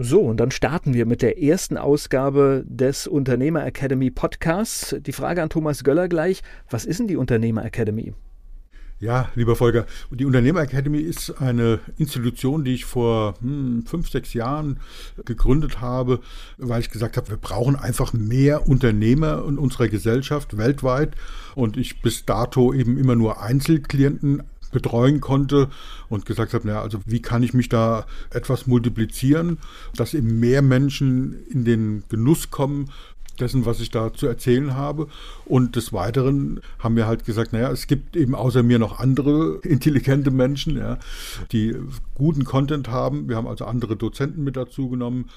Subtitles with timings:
[0.00, 4.94] So, und dann starten wir mit der ersten Ausgabe des Unternehmer Academy Podcasts.
[5.00, 8.14] Die Frage an Thomas Göller gleich, was ist denn die Unternehmer Academy?
[9.00, 14.34] Ja, lieber Volker, die Unternehmer Academy ist eine Institution, die ich vor hm, fünf, sechs
[14.34, 14.78] Jahren
[15.24, 16.20] gegründet habe,
[16.58, 21.16] weil ich gesagt habe, wir brauchen einfach mehr Unternehmer in unserer Gesellschaft weltweit.
[21.56, 25.68] Und ich bis dato eben immer nur Einzelklienten betreuen konnte
[26.08, 29.58] und gesagt habe, naja, also wie kann ich mich da etwas multiplizieren,
[29.94, 32.90] dass eben mehr Menschen in den Genuss kommen
[33.40, 35.08] dessen, was ich da zu erzählen habe.
[35.44, 39.60] Und des Weiteren haben wir halt gesagt, naja, es gibt eben außer mir noch andere
[39.62, 40.98] intelligente Menschen, ja,
[41.52, 41.76] die
[42.14, 43.28] guten Content haben.
[43.28, 45.30] Wir haben also andere Dozenten mit dazu genommen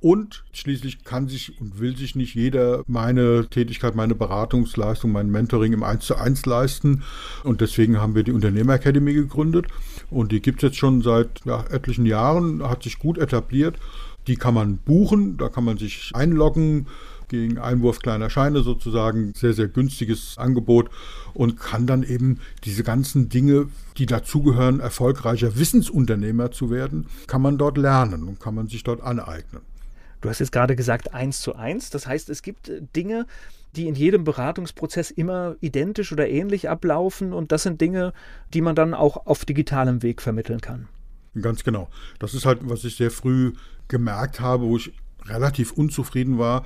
[0.00, 5.74] und schließlich kann sich und will sich nicht jeder meine Tätigkeit, meine Beratungsleistung, mein Mentoring
[5.74, 7.02] im 1 zu 1 leisten.
[7.44, 9.66] Und deswegen haben wir die Unternehmer Academy gegründet.
[10.10, 13.78] Und die gibt es jetzt schon seit ja, etlichen Jahren, hat sich gut etabliert.
[14.26, 16.86] Die kann man buchen, da kann man sich einloggen
[17.28, 19.34] gegen Einwurf kleiner Scheine sozusagen.
[19.34, 20.90] Sehr, sehr günstiges Angebot
[21.34, 27.58] und kann dann eben diese ganzen Dinge, die dazugehören, erfolgreicher Wissensunternehmer zu werden, kann man
[27.58, 29.60] dort lernen und kann man sich dort aneignen.
[30.20, 31.90] Du hast jetzt gerade gesagt eins zu eins.
[31.90, 33.26] Das heißt, es gibt äh, Dinge,
[33.76, 38.12] die in jedem Beratungsprozess immer identisch oder ähnlich ablaufen und das sind Dinge,
[38.52, 40.88] die man dann auch auf digitalem Weg vermitteln kann.
[41.40, 41.88] Ganz genau.
[42.18, 43.52] Das ist halt, was ich sehr früh
[43.86, 44.92] gemerkt habe, wo ich
[45.26, 46.64] relativ unzufrieden war.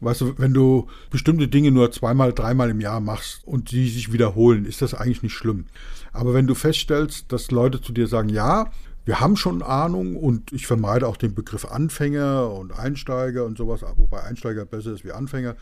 [0.00, 4.12] Weißt du, wenn du bestimmte Dinge nur zweimal, dreimal im Jahr machst und die sich
[4.12, 5.66] wiederholen, ist das eigentlich nicht schlimm.
[6.12, 8.70] Aber wenn du feststellst, dass Leute zu dir sagen, ja,
[9.04, 13.82] wir haben schon Ahnung und ich vermeide auch den Begriff Anfänger und Einsteiger und sowas,
[13.96, 15.56] wobei Einsteiger besser ist wie Anfänger.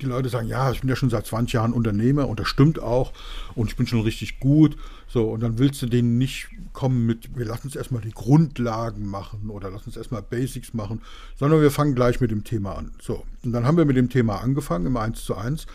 [0.00, 2.80] Die Leute sagen, ja, ich bin ja schon seit 20 Jahren Unternehmer und das stimmt
[2.80, 3.12] auch
[3.54, 4.76] und ich bin schon richtig gut.
[5.06, 9.06] So, und dann willst du denen nicht kommen mit, wir lassen uns erstmal die Grundlagen
[9.06, 11.00] machen oder lassen uns erstmal Basics machen,
[11.38, 12.90] sondern wir fangen gleich mit dem Thema an.
[13.00, 15.66] So, und dann haben wir mit dem Thema angefangen im 1 zu 1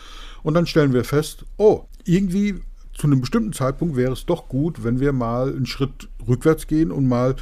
[0.42, 2.60] und dann stellen wir fest, oh, irgendwie
[2.94, 6.90] zu einem bestimmten Zeitpunkt wäre es doch gut, wenn wir mal einen Schritt rückwärts gehen
[6.90, 7.36] und mal,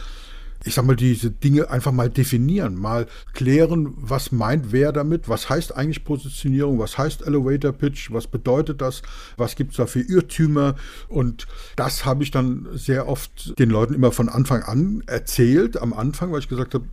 [0.64, 5.48] ich sag mal, diese Dinge einfach mal definieren, mal klären, was meint wer damit, was
[5.48, 9.03] heißt eigentlich Positionierung, was heißt Elevator Pitch, was bedeutet das,
[9.37, 10.75] was gibt es da für Irrtümer?
[11.08, 15.92] Und das habe ich dann sehr oft den Leuten immer von Anfang an erzählt, am
[15.92, 16.84] Anfang, weil ich gesagt habe,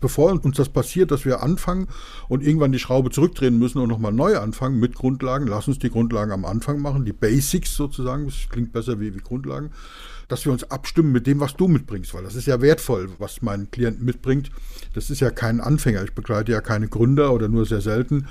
[0.00, 1.88] bevor uns das passiert, dass wir anfangen
[2.28, 5.90] und irgendwann die Schraube zurückdrehen müssen und nochmal neu anfangen mit Grundlagen, lass uns die
[5.90, 9.70] Grundlagen am Anfang machen, die Basics sozusagen, das klingt besser wie, wie Grundlagen,
[10.30, 13.42] dass wir uns abstimmen mit dem, was du mitbringst, weil das ist ja wertvoll, was
[13.42, 14.50] mein Klient mitbringt.
[14.94, 18.28] Das ist ja kein Anfänger, ich begleite ja keine Gründer oder nur sehr selten,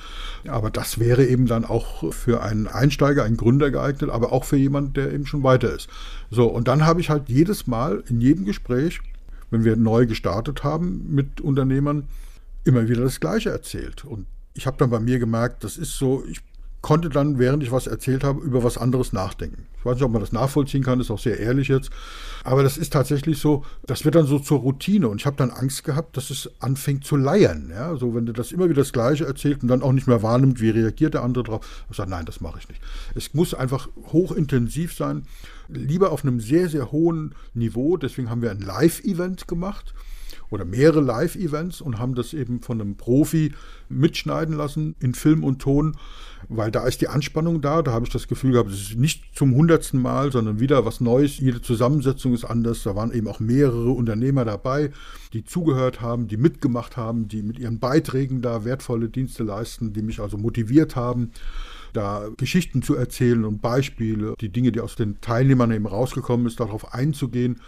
[0.48, 4.58] aber das wäre eben dann auch für einen Einsteiger, einen Gründer geeignet, aber auch für
[4.58, 5.90] jemanden, der eben schon weiter ist.
[6.32, 9.02] So, und dann habe ich halt jedes Mal in jedem Gespräch
[9.52, 12.08] wenn wir neu gestartet haben mit Unternehmern,
[12.64, 14.06] immer wieder das Gleiche erzählt.
[14.06, 16.42] Und ich habe dann bei mir gemerkt, das ist so, ich
[16.82, 19.66] konnte dann, während ich was erzählt habe, über was anderes nachdenken.
[19.78, 21.90] Ich weiß nicht, ob man das nachvollziehen kann, ist auch sehr ehrlich jetzt.
[22.44, 25.08] Aber das ist tatsächlich so, das wird dann so zur Routine.
[25.08, 27.70] Und ich habe dann Angst gehabt, dass es anfängt zu leiern.
[27.70, 27.96] Ja?
[27.96, 30.62] So, wenn du das immer wieder das Gleiche erzählt und dann auch nicht mehr wahrnimmt,
[30.62, 31.86] wie reagiert der andere drauf.
[31.90, 32.82] Ich sage, nein, das mache ich nicht.
[33.16, 35.24] Es muss einfach hochintensiv sein,
[35.70, 37.98] lieber auf einem sehr, sehr hohen Niveau.
[37.98, 39.94] Deswegen haben wir ein Live-Event gemacht
[40.50, 43.54] oder mehrere Live-Events und haben das eben von einem Profi
[43.88, 45.96] mitschneiden lassen in Film und Ton,
[46.48, 47.82] weil da ist die Anspannung da.
[47.82, 51.02] Da habe ich das Gefühl gehabt, es ist nicht zum hundertsten Mal, sondern wieder was
[51.02, 51.38] Neues.
[51.38, 52.84] Jede Zusammensetzung ist anders.
[52.84, 54.92] Da waren eben auch mehrere Unternehmer dabei,
[55.34, 60.02] die zugehört haben, die mitgemacht haben, die mit ihren Beiträgen da wertvolle Dienste leisten, die
[60.02, 61.32] mich also motiviert haben
[61.94, 66.60] da Geschichten zu erzählen und Beispiele, die Dinge, die aus den Teilnehmern eben rausgekommen ist,
[66.60, 67.60] darauf einzugehen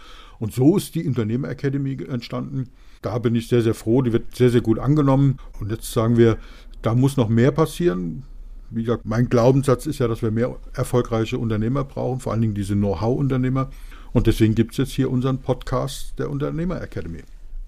[0.42, 2.70] und so ist die Unternehmer Academy entstanden.
[3.00, 4.02] Da bin ich sehr, sehr froh.
[4.02, 5.38] Die wird sehr, sehr gut angenommen.
[5.60, 6.36] Und jetzt sagen wir,
[6.82, 8.24] da muss noch mehr passieren.
[8.68, 12.54] Wie gesagt, mein Glaubenssatz ist ja, dass wir mehr erfolgreiche Unternehmer brauchen, vor allen Dingen
[12.54, 13.70] diese Know-how-Unternehmer.
[14.12, 17.20] Und deswegen gibt es jetzt hier unseren Podcast der Unternehmer Academy.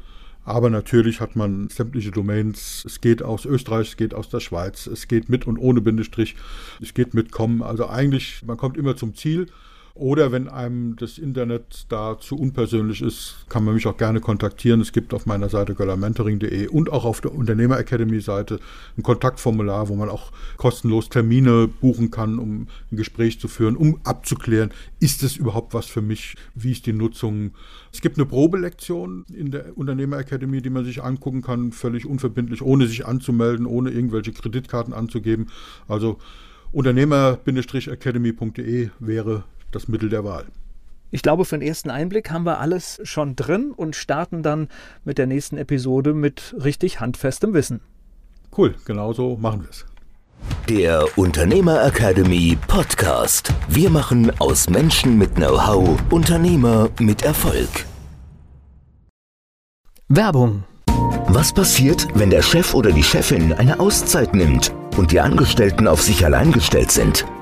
[0.44, 2.84] Aber natürlich hat man sämtliche Domains.
[2.86, 6.36] Es geht aus Österreich, es geht aus der Schweiz, es geht mit und ohne Bindestrich,
[6.82, 7.62] es geht mit kommen.
[7.62, 9.48] Also eigentlich, man kommt immer zum Ziel.
[9.98, 14.80] Oder wenn einem das Internet da zu unpersönlich ist, kann man mich auch gerne kontaktieren.
[14.80, 18.60] Es gibt auf meiner Seite göllermentoring.de und auch auf der Unternehmer Academy Seite
[18.96, 24.00] ein Kontaktformular, wo man auch kostenlos Termine buchen kann, um ein Gespräch zu führen, um
[24.04, 26.36] abzuklären, ist es überhaupt was für mich?
[26.54, 27.54] Wie ist die Nutzung?
[27.92, 32.62] Es gibt eine Probelektion in der Unternehmer Academy, die man sich angucken kann, völlig unverbindlich,
[32.62, 35.48] ohne sich anzumelden, ohne irgendwelche Kreditkarten anzugeben.
[35.88, 36.20] Also
[36.72, 40.46] Unternehmer-academy.de wäre das Mittel der Wahl.
[41.10, 44.68] Ich glaube, für den ersten Einblick haben wir alles schon drin und starten dann
[45.06, 47.80] mit der nächsten Episode mit richtig handfestem Wissen.
[48.56, 49.86] Cool, genauso machen wir es.
[50.68, 53.54] Der Unternehmer Academy Podcast.
[53.70, 57.86] Wir machen aus Menschen mit Know-how Unternehmer mit Erfolg.
[60.10, 60.64] Werbung.
[61.28, 64.72] Was passiert, wenn der Chef oder die Chefin eine Auszeit nimmt?
[64.98, 67.26] und die Angestellten auf sich allein gestellt sind.